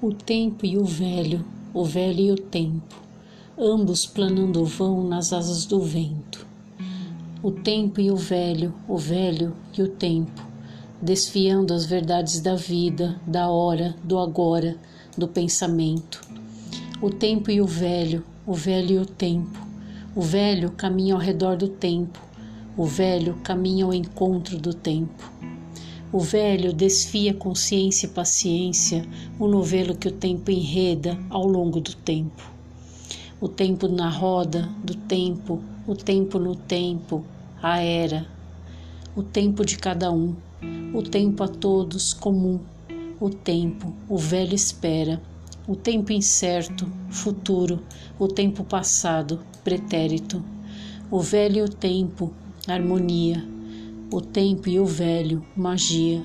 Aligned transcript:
O 0.00 0.12
tempo 0.12 0.64
e 0.64 0.78
o 0.78 0.84
velho, 0.84 1.44
o 1.74 1.84
velho 1.84 2.20
e 2.20 2.30
o 2.30 2.36
tempo, 2.36 2.94
ambos 3.58 4.06
planando 4.06 4.64
vão 4.64 5.02
nas 5.02 5.32
asas 5.32 5.66
do 5.66 5.80
vento. 5.80 6.46
O 7.42 7.50
tempo 7.50 8.00
e 8.00 8.08
o 8.08 8.14
velho, 8.14 8.72
o 8.86 8.96
velho 8.96 9.56
e 9.76 9.82
o 9.82 9.88
tempo, 9.88 10.40
desfiando 11.02 11.74
as 11.74 11.84
verdades 11.84 12.40
da 12.40 12.54
vida, 12.54 13.20
da 13.26 13.48
hora, 13.48 13.96
do 14.04 14.20
agora, 14.20 14.76
do 15.16 15.26
pensamento. 15.26 16.20
O 17.02 17.10
tempo 17.10 17.50
e 17.50 17.60
o 17.60 17.66
velho, 17.66 18.22
o 18.46 18.54
velho 18.54 18.92
e 18.92 18.98
o 18.98 19.06
tempo. 19.06 19.58
O 20.14 20.22
velho 20.22 20.70
caminha 20.70 21.14
ao 21.14 21.20
redor 21.20 21.56
do 21.56 21.66
tempo, 21.66 22.20
o 22.76 22.84
velho 22.84 23.34
caminha 23.42 23.84
ao 23.84 23.92
encontro 23.92 24.58
do 24.58 24.72
tempo. 24.72 25.28
O 26.10 26.20
velho 26.20 26.72
desfia 26.72 27.34
consciência 27.34 28.06
e 28.06 28.08
paciência, 28.08 29.06
o 29.38 29.46
novelo 29.46 29.94
que 29.94 30.08
o 30.08 30.12
tempo 30.12 30.50
enreda 30.50 31.18
ao 31.28 31.46
longo 31.46 31.82
do 31.82 31.94
tempo. 31.94 32.50
O 33.38 33.46
tempo 33.46 33.86
na 33.86 34.08
roda 34.08 34.70
do 34.82 34.94
tempo, 34.94 35.62
o 35.86 35.94
tempo 35.94 36.38
no 36.38 36.56
tempo, 36.56 37.22
a 37.62 37.82
era. 37.82 38.26
O 39.14 39.22
tempo 39.22 39.66
de 39.66 39.76
cada 39.76 40.10
um, 40.10 40.34
o 40.94 41.02
tempo 41.02 41.44
a 41.44 41.48
todos 41.48 42.14
comum. 42.14 42.58
O 43.20 43.28
tempo, 43.28 43.92
o 44.08 44.16
velho 44.16 44.54
espera. 44.54 45.20
O 45.66 45.76
tempo 45.76 46.10
incerto, 46.10 46.90
futuro. 47.10 47.80
O 48.18 48.28
tempo 48.28 48.64
passado, 48.64 49.40
pretérito. 49.62 50.42
O 51.10 51.20
velho 51.20 51.58
e 51.58 51.62
o 51.62 51.68
tempo, 51.68 52.32
harmonia 52.66 53.57
o 54.10 54.22
tempo 54.22 54.70
e 54.70 54.80
o 54.80 54.86
velho, 54.86 55.44
magia, 55.54 56.24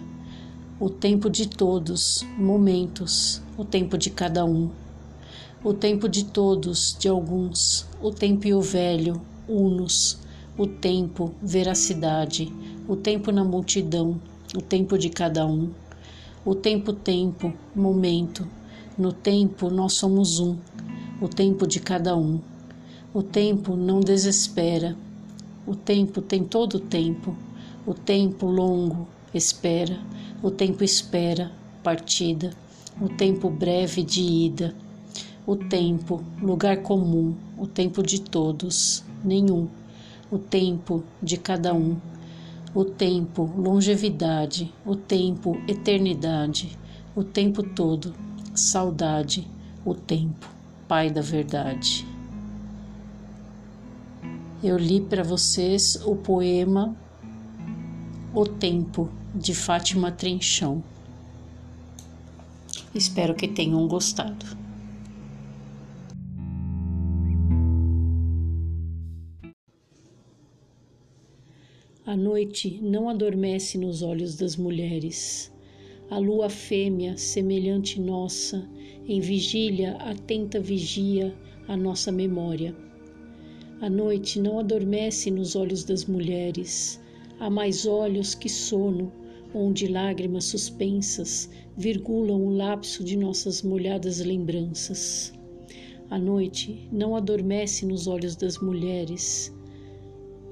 o 0.80 0.90
tempo 0.90 1.30
de 1.30 1.50
todos, 1.50 2.26
momentos, 2.38 3.42
o 3.58 3.66
tempo 3.66 3.98
de 3.98 4.10
cada 4.10 4.46
um, 4.46 4.70
o 5.62 5.74
tempo 5.74 6.08
de 6.08 6.24
todos, 6.24 6.96
de 6.98 7.10
alguns, 7.10 7.86
o 8.02 8.10
tempo 8.10 8.48
e 8.48 8.54
o 8.54 8.62
velho, 8.62 9.22
unos, 9.50 10.18
o 10.58 10.66
tempo, 10.66 11.34
veracidade, 11.42 12.50
o 12.88 12.96
tempo 12.96 13.34
na 13.34 13.44
multidão, 13.44 14.18
o 14.56 14.62
tempo 14.62 14.98
de 14.98 15.10
cada 15.10 15.46
um, 15.46 15.70
o 16.46 16.56
tempo, 16.56 16.94
tempo, 16.94 17.52
momento, 17.76 18.48
no 18.98 19.12
tempo 19.12 19.70
nós 19.70 19.92
somos 19.94 20.40
um, 20.40 20.56
o 21.22 21.28
tempo 21.28 21.68
de 21.68 21.82
cada 21.82 22.16
um. 22.16 22.40
O 23.14 23.22
tempo 23.22 23.76
não 23.76 24.00
desespera, 24.00 24.96
o 25.68 25.76
tempo 25.76 26.22
tem 26.22 26.44
todo 26.44 26.76
o 26.76 26.80
tempo 26.80 27.36
o 27.86 27.94
tempo 27.94 28.46
longo 28.46 29.08
espera, 29.34 30.00
o 30.42 30.50
tempo 30.50 30.84
espera 30.84 31.52
partida, 31.84 32.52
o 33.02 33.10
tempo 33.10 33.50
breve 33.50 34.04
de 34.04 34.22
ida, 34.22 34.74
o 35.46 35.56
tempo 35.56 36.24
lugar 36.42 36.78
comum, 36.78 37.36
o 37.58 37.68
tempo 37.68 38.02
de 38.02 38.22
todos, 38.22 39.04
nenhum, 39.24 39.68
o 40.32 40.38
tempo 40.38 41.04
de 41.22 41.36
cada 41.36 41.74
um, 41.74 41.98
o 42.74 42.86
tempo 42.86 43.52
longevidade, 43.58 44.74
o 44.86 44.96
tempo 44.96 45.58
eternidade, 45.68 46.78
o 47.14 47.24
tempo 47.24 47.62
todo, 47.62 48.14
saudade, 48.56 49.48
o 49.86 49.94
tempo, 49.94 50.48
Pai 50.88 51.10
da 51.10 51.22
verdade. 51.22 52.06
Eu 54.62 54.78
li 54.78 55.02
para 55.02 55.24
vocês 55.24 56.02
o 56.06 56.16
poema 56.16 56.96
o 58.36 58.48
Tempo, 58.48 59.12
de 59.36 59.54
Fátima 59.54 60.12
Trenchão. 60.12 60.84
Espero 62.96 63.36
que 63.36 63.48
tenham 63.48 63.88
gostado. 63.88 64.58
A 72.04 72.18
noite 72.18 72.80
não 72.82 73.08
adormece 73.08 73.78
nos 73.78 74.02
olhos 74.02 74.36
das 74.36 74.58
mulheres. 74.58 75.54
A 76.10 76.18
lua 76.18 76.50
fêmea, 76.50 77.16
semelhante 77.16 78.02
nossa, 78.02 78.68
em 79.08 79.20
vigília, 79.20 79.96
atenta 79.98 80.60
vigia 80.60 81.36
a 81.68 81.78
nossa 81.78 82.12
memória. 82.12 82.76
A 83.80 83.88
noite 83.88 84.40
não 84.40 84.58
adormece 84.58 85.30
nos 85.30 85.56
olhos 85.56 85.84
das 85.84 86.06
mulheres 86.06 87.03
Há 87.40 87.50
mais 87.50 87.86
olhos 87.86 88.36
que 88.36 88.48
sono, 88.48 89.12
onde 89.54 89.88
lágrimas 89.88 90.46
suspensas 90.46 91.50
virgulam 91.76 92.42
o 92.42 92.56
lapso 92.56 93.04
de 93.04 93.18
nossas 93.18 93.62
molhadas 93.62 94.20
lembranças. 94.20 95.34
A 96.10 96.20
noite 96.20 96.88
não 96.92 97.16
adormece 97.16 97.86
nos 97.86 98.08
olhos 98.08 98.36
das 98.36 98.60
mulheres. 98.60 99.54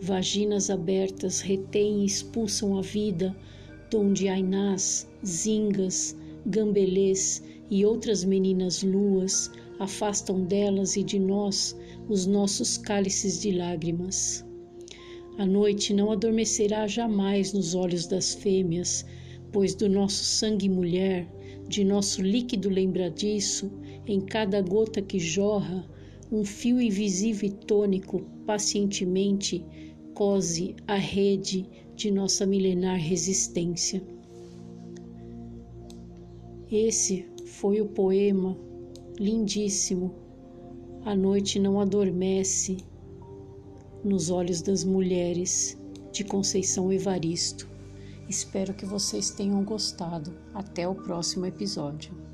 Vaginas 0.01 0.69
abertas 0.69 1.39
retêm 1.39 2.01
e 2.01 2.05
expulsam 2.05 2.77
a 2.77 2.81
vida, 2.81 3.35
donde 3.89 4.27
ainás, 4.27 5.07
zingas, 5.25 6.17
gambelês 6.45 7.43
e 7.69 7.85
outras 7.85 8.23
meninas 8.23 8.81
luas 8.81 9.51
afastam 9.79 10.43
delas 10.43 10.95
e 10.95 11.03
de 11.03 11.19
nós 11.19 11.77
os 12.09 12.25
nossos 12.25 12.77
cálices 12.77 13.39
de 13.39 13.51
lágrimas. 13.51 14.43
A 15.41 15.45
noite 15.47 15.91
não 15.91 16.11
adormecerá 16.11 16.85
jamais 16.85 17.51
nos 17.51 17.73
olhos 17.73 18.05
das 18.05 18.31
fêmeas, 18.31 19.03
pois 19.51 19.73
do 19.73 19.89
nosso 19.89 20.23
sangue 20.23 20.69
mulher, 20.69 21.27
de 21.67 21.83
nosso 21.83 22.21
líquido 22.21 22.69
lembradiço, 22.69 23.71
em 24.05 24.21
cada 24.21 24.61
gota 24.61 25.01
que 25.01 25.17
jorra, 25.17 25.83
um 26.31 26.45
fio 26.45 26.79
invisível 26.79 27.49
e 27.49 27.51
tônico 27.51 28.21
pacientemente 28.45 29.65
cose 30.13 30.75
a 30.87 30.95
rede 30.95 31.65
de 31.95 32.11
nossa 32.11 32.45
milenar 32.45 32.99
resistência. 32.99 33.99
Esse 36.71 37.25
foi 37.45 37.81
o 37.81 37.87
poema 37.87 38.55
lindíssimo. 39.19 40.13
A 41.03 41.15
noite 41.15 41.57
não 41.57 41.81
adormece 41.81 42.77
nos 44.03 44.29
olhos 44.29 44.61
das 44.61 44.83
mulheres 44.83 45.77
de 46.11 46.23
Conceição 46.23 46.91
Evaristo. 46.91 47.69
Espero 48.27 48.73
que 48.73 48.85
vocês 48.85 49.31
tenham 49.31 49.63
gostado. 49.63 50.33
Até 50.53 50.87
o 50.87 50.95
próximo 50.95 51.45
episódio. 51.45 52.30